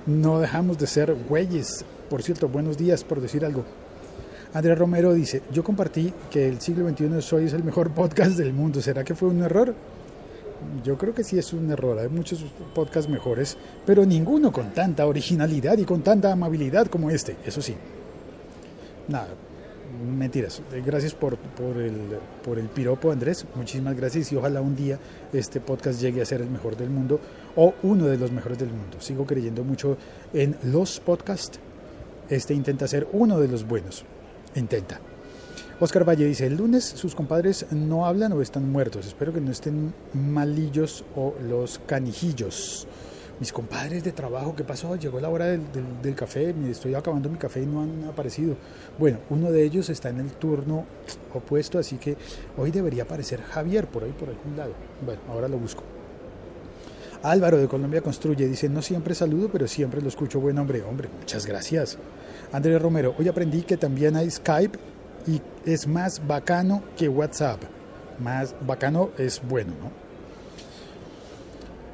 No 0.06 0.40
dejamos 0.40 0.78
de 0.78 0.88
ser 0.88 1.14
güeyes. 1.14 1.86
Por 2.10 2.24
cierto, 2.24 2.48
buenos 2.48 2.78
días 2.78 3.04
por 3.04 3.22
decir 3.22 3.46
algo. 3.46 3.64
Andrea 4.54 4.76
Romero 4.76 5.14
dice, 5.14 5.44
yo 5.52 5.64
compartí 5.64 6.12
que 6.32 6.48
el 6.48 6.60
siglo 6.60 6.90
XXI 6.90 7.22
Soy 7.22 7.46
es 7.46 7.54
el 7.54 7.64
mejor 7.64 7.92
podcast 7.92 8.32
del 8.32 8.54
mundo. 8.54 8.82
¿Será 8.82 9.04
que 9.04 9.14
fue 9.14 9.30
un 9.30 9.44
error? 9.44 9.76
Yo 10.84 10.98
creo 10.98 11.14
que 11.14 11.24
sí 11.24 11.38
es 11.38 11.54
un 11.54 11.70
error. 11.72 12.00
Hay 12.00 12.10
muchos 12.10 12.44
podcasts 12.74 13.10
mejores, 13.10 13.58
pero 13.86 14.06
ninguno 14.06 14.52
con 14.52 14.74
tanta 14.74 15.06
originalidad 15.06 15.78
y 15.78 15.86
con 15.86 16.02
tanta 16.02 16.32
amabilidad 16.32 16.88
como 16.88 17.12
este. 17.12 17.38
Eso 17.46 17.62
sí. 17.62 17.76
Nada, 19.08 19.30
mentiras. 20.18 20.62
Gracias 20.86 21.14
por, 21.14 21.38
por, 21.38 21.78
el, 21.78 21.96
por 22.44 22.60
el 22.60 22.68
piropo, 22.68 23.12
Andrés. 23.12 23.46
Muchísimas 23.56 23.96
gracias 23.96 24.32
y 24.32 24.36
ojalá 24.36 24.62
un 24.62 24.76
día 24.76 25.00
este 25.34 25.60
podcast 25.60 26.00
llegue 26.02 26.22
a 26.22 26.26
ser 26.26 26.42
el 26.42 26.50
mejor 26.50 26.78
del 26.78 26.90
mundo 26.90 27.20
o 27.56 27.74
uno 27.84 28.06
de 28.06 28.18
los 28.18 28.32
mejores 28.32 28.58
del 28.58 28.70
mundo. 28.70 29.00
Sigo 29.00 29.26
creyendo 29.26 29.64
mucho 29.64 29.98
en 30.34 30.56
los 30.64 31.00
podcasts. 31.00 31.60
Este 32.30 32.54
intenta 32.54 32.88
ser 32.88 33.08
uno 33.12 33.40
de 33.40 33.48
los 33.48 33.68
buenos. 33.68 34.06
Intenta. 34.56 35.00
Oscar 35.80 36.08
Valle 36.08 36.26
dice, 36.26 36.46
el 36.46 36.58
lunes 36.58 36.84
sus 36.84 37.16
compadres 37.16 37.66
no 37.72 38.06
hablan 38.06 38.34
o 38.34 38.42
están 38.42 38.70
muertos. 38.70 39.08
Espero 39.08 39.34
que 39.34 39.40
no 39.40 39.52
estén 39.52 39.94
malillos 40.14 41.06
o 41.16 41.34
los 41.48 41.80
canijillos 41.86 42.88
mis 43.40 43.54
compadres 43.54 44.04
de 44.04 44.12
trabajo, 44.12 44.56
¿qué 44.56 44.64
pasó? 44.64 44.96
Llegó 44.96 45.20
la 45.20 45.30
hora 45.30 45.46
del, 45.46 45.62
del, 46.02 46.16
café, 46.16 46.54
me 46.54 46.72
estoy 46.72 46.94
acabando 46.94 47.30
mi 47.30 47.38
café 47.38 47.62
y 47.62 47.66
no 47.66 47.82
han 47.82 48.04
aparecido. 48.04 48.56
Bueno, 48.98 49.20
uno 49.30 49.52
de 49.52 49.64
ellos 49.64 49.90
está 49.90 50.10
en 50.10 50.20
el 50.20 50.32
turno 50.34 50.86
opuesto, 51.34 51.80
así 51.80 51.98
que 51.98 52.18
hoy 52.58 52.72
debería 52.72 53.04
aparecer 53.04 53.42
Javier 53.42 53.88
por 53.88 54.04
ahí, 54.04 54.12
por 54.12 54.30
algún 54.30 54.58
lado. 54.58 54.74
Bueno, 55.06 55.22
ahora 55.30 55.48
lo 55.48 55.58
busco. 55.58 55.84
Álvaro 57.24 57.58
de 57.58 57.68
Colombia 57.68 58.02
Construye 58.02 58.48
dice, 58.48 58.70
no 58.70 58.82
siempre 58.82 59.14
saludo, 59.14 59.50
pero 59.52 59.68
siempre 59.68 60.02
lo 60.02 60.08
escucho. 60.08 60.40
Buen 60.40 60.58
hombre, 60.58 60.82
hombre, 60.84 61.10
muchas 61.20 61.46
gracias. 61.46 61.98
Andrés 62.52 62.82
Romero, 62.82 63.14
hoy 63.18 63.28
aprendí 63.28 63.64
que 63.64 63.78
también 63.78 64.16
hay 64.16 64.32
Skype 64.32 64.78
y 65.28 65.42
es 65.66 65.86
más 65.86 66.26
bacano 66.26 66.82
que 66.98 67.10
WhatsApp. 67.10 67.62
Más 68.20 68.56
bacano 68.66 69.12
es 69.18 69.42
bueno, 69.48 69.74
¿no? 69.82 70.09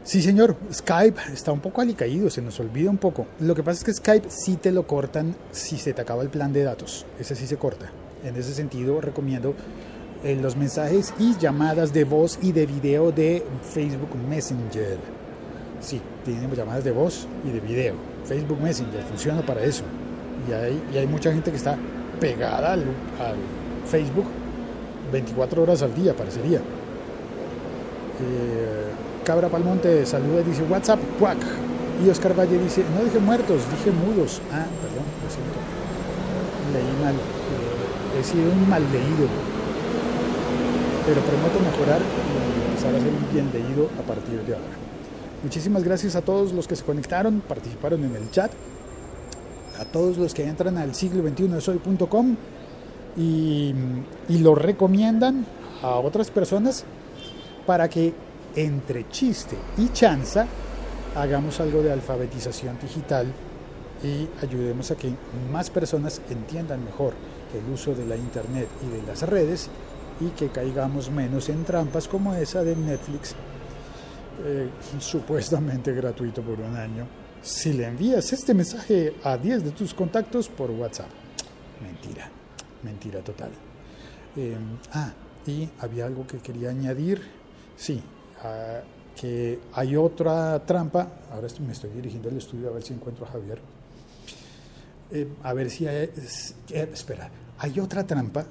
Sí, 0.05 0.21
señor, 0.21 0.55
Skype 0.71 1.19
está 1.33 1.51
un 1.51 1.61
poco 1.61 1.81
alicaído, 1.81 2.29
se 2.29 2.39
nos 2.39 2.59
olvida 2.59 2.91
un 2.91 2.99
poco. 2.99 3.25
Lo 3.39 3.55
que 3.55 3.63
pasa 3.63 3.79
es 3.79 3.83
que 3.83 3.91
Skype 3.91 4.29
sí 4.29 4.55
te 4.55 4.71
lo 4.71 4.85
cortan 4.85 5.35
si 5.51 5.79
se 5.79 5.93
te 5.93 6.01
acaba 6.03 6.21
el 6.21 6.29
plan 6.29 6.53
de 6.53 6.61
datos. 6.61 7.07
Ese 7.19 7.35
sí 7.35 7.47
se 7.47 7.57
corta. 7.57 7.89
En 8.23 8.35
ese 8.35 8.53
sentido, 8.53 9.01
recomiendo 9.01 9.55
eh, 10.23 10.37
los 10.39 10.55
mensajes 10.55 11.11
y 11.17 11.35
llamadas 11.39 11.91
de 11.91 12.03
voz 12.03 12.37
y 12.39 12.51
de 12.51 12.67
video 12.67 13.11
de 13.11 13.43
Facebook 13.63 14.15
Messenger. 14.29 14.99
Sí, 15.81 15.99
tienen 16.23 16.53
llamadas 16.53 16.83
de 16.83 16.91
voz 16.91 17.27
y 17.43 17.49
de 17.49 17.59
video. 17.59 17.95
Facebook 18.25 18.61
Messenger 18.61 19.01
funciona 19.05 19.43
para 19.43 19.63
eso. 19.63 19.85
Y 20.47 20.97
hay, 20.97 21.07
mucha 21.07 21.33
gente 21.33 21.49
que 21.49 21.57
está 21.57 21.79
pegada 22.19 22.73
al, 22.73 22.81
al 22.81 23.37
Facebook 23.87 24.27
24 25.11 25.63
horas 25.63 25.81
al 25.81 25.95
día, 25.95 26.15
parecería. 26.15 26.59
Eh, 28.19 28.75
Cabra 29.25 29.49
Palmonte 29.49 30.05
saluda 30.05 30.41
y 30.41 30.43
dice 30.43 30.61
WhatsApp, 30.69 30.99
cuac. 31.19 31.39
Y 32.03 32.09
Oscar 32.09 32.37
Valle 32.37 32.59
dice, 32.59 32.83
no 32.95 33.03
dije 33.03 33.17
muertos, 33.17 33.61
dije 33.71 33.89
mudos. 33.89 34.39
Ah, 34.51 34.65
perdón, 34.81 35.05
lo 35.23 35.29
siento. 35.33 35.57
Leí 36.71 37.03
mal. 37.03 37.15
Eh, 37.15 38.19
he 38.19 38.23
sido 38.23 38.51
un 38.51 38.69
mal 38.69 38.83
leído. 38.91 39.27
Pero 41.07 41.21
prometo 41.21 41.59
mejorar 41.59 42.01
y 42.01 42.69
empezar 42.69 42.93
a 42.93 42.99
ser 42.99 43.09
un 43.09 43.33
bien 43.33 43.49
leído 43.51 43.89
a 43.99 44.03
partir 44.03 44.41
de 44.43 44.53
ahora. 44.53 44.75
Muchísimas 45.41 45.83
gracias 45.83 46.15
a 46.15 46.21
todos 46.21 46.53
los 46.53 46.67
que 46.67 46.75
se 46.75 46.83
conectaron, 46.83 47.41
participaron 47.47 48.03
en 48.03 48.15
el 48.15 48.29
chat, 48.31 48.51
a 49.79 49.85
todos 49.85 50.17
los 50.17 50.33
que 50.33 50.43
entran 50.47 50.77
al 50.77 50.93
siglo 50.93 51.23
21 51.23 51.61
soy.com 51.61 52.35
y, 53.17 53.73
y 54.29 54.37
lo 54.39 54.55
recomiendan 54.55 55.45
a 55.81 55.95
otras 55.95 56.31
personas 56.31 56.85
para 57.65 57.89
que 57.89 58.13
entre 58.55 59.09
chiste 59.09 59.57
y 59.77 59.89
chanza, 59.89 60.47
hagamos 61.15 61.59
algo 61.59 61.81
de 61.81 61.91
alfabetización 61.91 62.77
digital 62.79 63.27
y 64.03 64.27
ayudemos 64.43 64.91
a 64.91 64.95
que 64.95 65.11
más 65.51 65.69
personas 65.69 66.21
entiendan 66.29 66.83
mejor 66.83 67.13
el 67.53 67.73
uso 67.73 67.95
de 67.95 68.05
la 68.05 68.15
Internet 68.15 68.67
y 68.85 68.95
de 68.95 69.07
las 69.07 69.21
redes 69.23 69.69
y 70.19 70.27
que 70.29 70.49
caigamos 70.49 71.09
menos 71.09 71.49
en 71.49 71.63
trampas 71.63 72.07
como 72.07 72.33
esa 72.33 72.63
de 72.63 72.75
Netflix, 72.75 73.35
eh, 74.45 74.69
supuestamente 74.99 75.93
gratuito 75.93 76.41
por 76.41 76.59
un 76.59 76.75
año, 76.75 77.07
si 77.41 77.73
le 77.73 77.85
envías 77.85 78.33
este 78.33 78.53
mensaje 78.53 79.15
a 79.23 79.37
10 79.37 79.65
de 79.65 79.71
tus 79.71 79.93
contactos 79.93 80.49
por 80.49 80.71
WhatsApp. 80.71 81.09
Mentira, 81.81 82.29
mentira 82.83 83.19
total. 83.19 83.51
Eh, 84.35 84.57
ah, 84.93 85.13
y 85.45 85.69
había 85.79 86.05
algo 86.05 86.25
que 86.25 86.39
quería 86.39 86.69
añadir. 86.69 87.21
Sí, 87.77 88.01
que 89.19 89.59
hay 89.73 89.95
otra 89.95 90.63
trampa. 90.65 91.07
Ahora 91.31 91.47
me 91.65 91.73
estoy 91.73 91.89
dirigiendo 91.91 92.29
al 92.29 92.37
estudio 92.37 92.69
a 92.69 92.71
ver 92.73 92.83
si 92.83 92.93
encuentro 92.93 93.25
a 93.25 93.29
Javier. 93.29 93.59
Eh, 95.11 95.27
a 95.43 95.53
ver 95.53 95.69
si 95.69 95.87
hay, 95.87 96.09
es- 96.17 96.55
eh, 96.71 96.89
espera, 96.91 97.29
hay 97.59 97.79
otra 97.79 98.05
trampa 98.05 98.45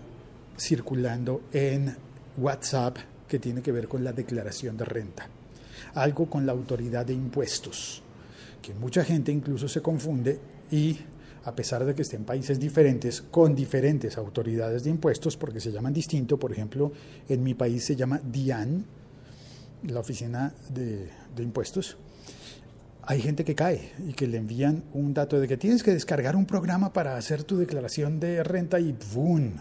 circulando 0.57 1.43
en 1.53 1.95
WhatsApp 2.39 2.97
que 3.29 3.39
tiene 3.39 3.61
que 3.61 3.73
ver 3.73 3.89
con 3.89 4.05
la 4.05 4.13
declaración 4.13 4.77
de 4.77 4.85
renta, 4.85 5.27
algo 5.95 6.27
con 6.31 6.47
la 6.47 6.53
autoridad 6.53 7.05
de 7.05 7.13
impuestos, 7.15 8.03
que 8.63 8.73
mucha 8.75 9.05
gente 9.05 9.33
incluso 9.33 9.67
se 9.69 9.83
confunde 9.83 10.39
y 10.71 10.97
a 11.45 11.55
pesar 11.55 11.85
de 11.85 11.95
que 11.95 12.03
estén 12.03 12.25
países 12.25 12.59
diferentes, 12.59 13.21
con 13.21 13.55
diferentes 13.55 14.17
autoridades 14.17 14.85
de 14.85 14.91
impuestos, 14.91 15.37
porque 15.37 15.61
se 15.61 15.73
llaman 15.73 15.93
distinto, 15.93 16.39
por 16.39 16.53
ejemplo, 16.53 16.93
en 17.29 17.43
mi 17.43 17.53
país 17.55 17.85
se 17.85 17.97
llama 17.97 18.19
DIAN, 18.25 18.85
la 19.87 20.01
oficina 20.01 20.55
de, 20.71 21.11
impuestos, 21.39 21.97
hay 23.03 23.21
gente 23.21 23.45
que 23.45 23.55
cae 23.55 23.93
y 24.07 24.15
que 24.15 24.27
le 24.27 24.39
envían 24.39 24.85
un 24.95 25.13
dato 25.13 25.39
de 25.39 25.47
que 25.47 25.57
tienes 25.57 25.83
que 25.83 25.93
descargar 25.93 26.37
un 26.37 26.47
programa 26.47 26.93
para 26.93 27.17
hacer 27.17 27.45
tu 27.45 27.59
declaración 27.59 28.19
de 28.19 28.43
renta 28.43 28.81
y 28.81 28.97
¡boom! 29.15 29.57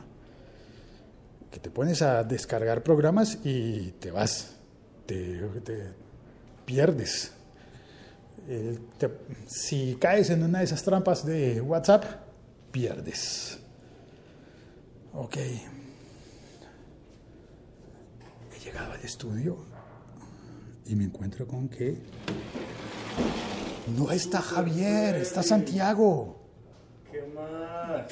Que 1.51 1.59
te 1.59 1.69
pones 1.69 2.01
a 2.01 2.23
descargar 2.23 2.83
programas 2.83 3.39
y 3.43 3.91
te 3.99 4.11
vas, 4.11 4.55
te, 5.05 5.41
pierdes. 6.65 7.33
Si 9.45 9.97
caes 9.99 10.29
en 10.29 10.43
una 10.43 10.59
de 10.59 10.65
esas 10.65 10.83
trampas 10.83 11.25
de 11.25 11.61
WhatsApp, 11.61 12.05
pierdes. 12.71 13.59
Ok. 15.13 15.37
He 18.55 18.59
llegado 18.63 18.93
al 18.93 19.01
estudio 19.01 19.72
y 20.85 20.95
me 20.95 21.05
encuentro 21.05 21.47
con 21.47 21.69
que 21.69 21.97
no 23.97 24.11
está 24.11 24.41
Javier, 24.41 25.15
está 25.15 25.43
Santiago. 25.43 26.39
¿Qué 27.11 27.21
más? 27.33 28.05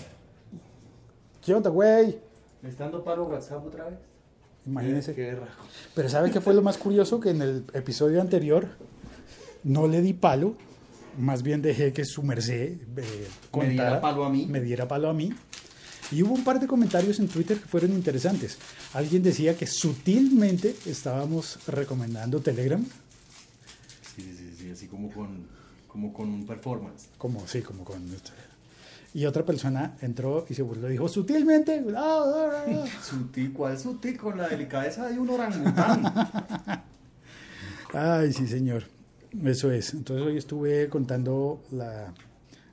¿Qué 1.41 1.53
onda, 1.53 1.69
güey? 1.69 2.19
¿Me 2.61 2.69
está 2.69 2.83
dando 2.83 3.03
palo 3.03 3.25
WhatsApp 3.25 3.65
otra 3.65 3.85
vez? 3.85 3.99
Imagínense. 4.65 5.15
Qué 5.15 5.33
rajo. 5.33 5.65
Pero 5.95 6.09
¿sabe 6.09 6.29
qué 6.29 6.39
fue 6.39 6.53
lo 6.53 6.61
más 6.61 6.77
curioso? 6.77 7.19
Que 7.19 7.31
en 7.31 7.41
el 7.41 7.65
episodio 7.73 8.21
anterior 8.21 8.67
no 9.63 9.87
le 9.87 10.01
di 10.01 10.13
palo, 10.13 10.55
más 11.17 11.43
bien 11.43 11.61
dejé 11.61 11.93
que 11.93 12.05
su 12.05 12.23
merced 12.23 12.77
eh, 12.97 13.27
Me 13.57 13.69
diera 13.69 14.01
palo 14.01 14.25
a 14.25 14.29
mí. 14.29 14.45
Me 14.45 14.61
diera 14.61 14.87
palo 14.87 15.09
a 15.09 15.13
mí. 15.13 15.33
Y 16.11 16.23
hubo 16.23 16.33
un 16.33 16.43
par 16.43 16.59
de 16.59 16.67
comentarios 16.67 17.19
en 17.19 17.27
Twitter 17.29 17.57
que 17.57 17.67
fueron 17.67 17.91
interesantes. 17.93 18.57
Alguien 18.93 19.23
decía 19.23 19.55
que 19.55 19.65
sutilmente 19.65 20.75
estábamos 20.85 21.59
recomendando 21.67 22.39
Telegram, 22.41 22.83
Sí, 24.15 24.23
sí, 24.37 24.53
sí, 24.57 24.69
así 24.69 24.87
como 24.87 25.09
con, 25.09 25.47
como 25.87 26.11
con 26.11 26.27
un 26.29 26.45
performance. 26.45 27.07
como 27.17 27.47
sí, 27.47 27.61
como 27.61 27.85
con 27.85 28.03
este. 28.13 28.31
Y 29.13 29.25
otra 29.25 29.45
persona 29.45 29.97
entró 30.01 30.45
y 30.49 30.53
se 30.53 30.61
burló, 30.61 30.87
dijo 30.89 31.07
sutilmente. 31.07 31.81
ah, 31.95 32.23
ah, 32.25 32.65
ah". 32.67 32.85
Sutil, 33.03 33.53
¿cuál 33.53 33.79
sutil? 33.79 34.17
Con 34.17 34.37
la 34.37 34.47
delicadeza 34.49 35.07
de 35.07 35.17
un 35.19 35.29
orangután. 35.29 36.03
Ay, 37.93 38.31
sí, 38.33 38.47
señor. 38.47 38.83
Eso 39.45 39.71
es. 39.71 39.93
Entonces 39.93 40.25
hoy 40.25 40.37
estuve 40.37 40.87
contando 40.89 41.63
la, 41.71 42.13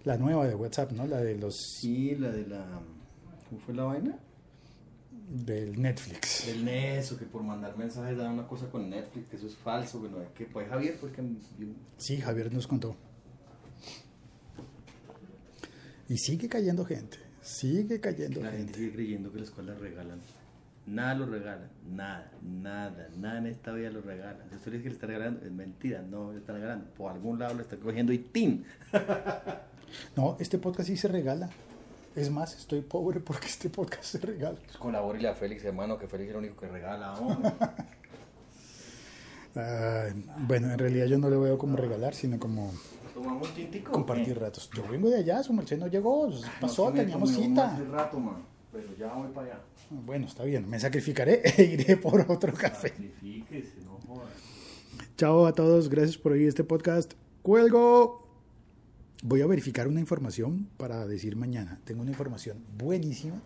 la 0.05 0.17
nueva 0.17 0.47
de 0.47 0.55
WhatsApp, 0.55 0.93
¿no? 0.93 1.07
La 1.07 1.19
de 1.19 1.37
los 1.37 1.57
Sí, 1.57 2.15
la 2.17 2.31
de 2.31 2.47
la... 2.47 2.65
¿Cómo 3.49 3.61
fue 3.61 3.75
la 3.75 3.85
vaina? 3.85 4.19
del 5.29 5.81
Netflix. 5.81 6.47
Del 6.47 6.65
Neso, 6.65 7.19
que 7.19 7.27
por 7.27 7.43
mandar 7.43 7.77
mensajes 7.77 8.17
da 8.17 8.31
una 8.31 8.47
cosa 8.47 8.71
con 8.71 8.89
Netflix, 8.89 9.29
que 9.29 9.37
eso 9.37 9.47
es 9.47 9.57
falso, 9.57 10.03
que 10.03 10.09
no 10.09 10.17
que 10.35 10.47
pues 10.47 10.69
Javier, 10.69 10.97
porque 10.99 11.23
Sí, 11.99 12.19
Javier 12.19 12.53
nos 12.53 12.67
contó. 12.67 12.97
Y 16.09 16.17
sigue 16.17 16.49
cayendo 16.49 16.85
gente. 16.87 17.19
Sigue 17.43 18.01
cayendo 18.01 18.41
la 18.41 18.51
gente 18.51 18.65
gente. 18.65 18.79
sigue 18.79 18.93
creyendo 18.95 19.31
que 19.33 19.41
las 19.41 19.51
cosas 19.51 19.79
regalan. 19.79 20.21
Nada 20.87 21.15
lo 21.17 21.27
regalan, 21.27 21.69
nada, 21.87 22.33
nada, 22.43 23.11
nada 23.19 23.39
en 23.39 23.47
esta 23.49 23.73
vida 23.73 23.91
lo 23.91 24.01
regalan. 24.01 24.49
Si 24.49 24.57
usted 24.57 24.73
dice 24.73 24.85
que 24.85 24.89
le 24.89 24.95
está 24.95 25.07
regalando, 25.07 25.45
es 25.45 25.53
mentira, 25.53 26.01
no 26.01 26.33
le 26.33 26.39
está 26.39 26.55
regalando. 26.55 26.87
Por 26.95 27.13
algún 27.13 27.39
lado 27.39 27.53
lo 27.55 27.61
está 27.61 27.77
cogiendo 27.77 28.13
y 28.13 28.19
¡tin! 28.19 28.65
No, 30.17 30.37
este 30.39 30.59
podcast 30.59 30.89
sí 30.91 30.99
se 30.99 31.09
regala. 31.09 31.49
Es 32.17 32.31
más, 32.31 32.57
estoy 32.57 32.81
pobre 32.81 33.21
porque 33.21 33.47
este 33.47 33.71
podcast 33.71 34.05
se 34.05 34.19
regala. 34.19 34.59
Colabórele 34.79 35.29
a 35.29 35.35
Félix, 35.35 35.65
hermano, 35.65 35.99
que 35.99 36.09
Félix 36.09 36.31
es 36.31 36.35
el 36.35 36.39
único 36.39 36.57
que 36.61 36.69
regala. 36.69 37.15
Ay, 39.55 40.25
bueno, 40.47 40.71
en 40.73 40.79
realidad 40.79 41.07
yo 41.07 41.19
no 41.19 41.29
lo 41.31 41.41
veo 41.41 41.59
como 41.59 41.77
regalar, 41.77 42.15
sino 42.15 42.39
como 42.39 42.73
¿Tomamos 43.15 43.49
un 43.49 43.55
tintico? 43.55 43.93
compartir 43.93 44.39
ratos. 44.39 44.71
Yo 44.75 44.87
vengo 44.89 45.09
de 45.09 45.17
allá, 45.17 45.43
su 45.43 45.53
merced 45.53 45.79
no 45.79 45.89
llegó, 45.89 46.31
pasó, 46.61 46.93
teníamos 46.93 47.31
cita. 47.35 47.75
Hace 47.75 47.85
rato, 47.87 48.21
man, 48.21 48.45
pero 48.73 48.87
ya 48.97 49.13
voy 49.15 49.29
para 49.29 49.47
allá. 49.49 49.61
Bueno, 49.91 50.27
está 50.27 50.45
bien, 50.45 50.69
me 50.69 50.79
sacrificaré 50.79 51.41
e 51.57 51.65
iré 51.65 51.97
por 51.97 52.21
otro 52.31 52.53
café. 52.53 52.91
Sacrifíquese, 52.91 53.81
no 53.85 53.99
jodas. 54.07 54.29
Chao 55.17 55.47
a 55.47 55.53
todos, 55.53 55.89
gracias 55.89 56.19
por 56.19 56.33
oír 56.33 56.47
este 56.49 56.63
podcast. 56.63 57.15
¡Cuelgo! 57.43 58.28
Voy 59.23 59.41
a 59.43 59.47
verificar 59.47 59.89
una 59.89 60.01
información 60.01 60.69
para 60.77 61.07
decir 61.07 61.35
mañana. 61.37 61.81
Tengo 61.85 62.03
una 62.03 62.11
información 62.11 62.65
buenísima, 62.77 63.41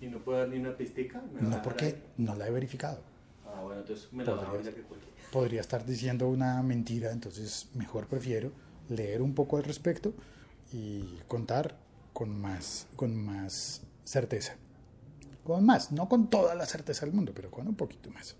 ¿Y 0.00 0.06
no 0.06 0.18
puedo 0.18 0.38
dar 0.38 0.48
ni 0.48 0.58
una 0.58 0.76
pistica? 0.76 1.22
¿Me 1.32 1.40
va 1.40 1.46
a 1.46 1.50
no 1.56 1.62
porque 1.62 1.84
ahí? 1.86 2.02
no 2.18 2.36
la 2.36 2.46
he 2.46 2.50
verificado. 2.50 3.00
Ah, 3.46 3.60
bueno, 3.62 3.80
entonces 3.80 4.12
me 4.12 4.24
la 4.24 4.36
Podría 4.36 4.72
que. 4.72 4.84
Podría 5.32 5.60
estar 5.60 5.84
diciendo 5.84 6.28
una 6.28 6.62
mentira, 6.62 7.10
entonces 7.10 7.68
mejor 7.74 8.06
prefiero 8.06 8.52
leer 8.88 9.20
un 9.20 9.34
poco 9.34 9.56
al 9.56 9.64
respecto 9.64 10.14
y 10.72 11.18
contar 11.26 11.76
con 12.12 12.40
más, 12.40 12.86
con 12.96 13.16
más 13.16 13.82
certeza. 14.04 14.54
Con 15.44 15.66
más, 15.66 15.92
no 15.92 16.08
con 16.08 16.30
toda 16.30 16.54
la 16.54 16.66
certeza 16.66 17.04
del 17.04 17.14
mundo, 17.14 17.32
pero 17.34 17.50
con 17.50 17.66
un 17.66 17.74
poquito 17.74 18.10
más. 18.10 18.36